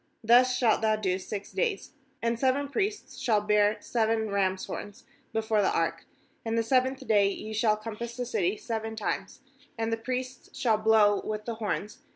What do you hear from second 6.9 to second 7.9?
day ye shall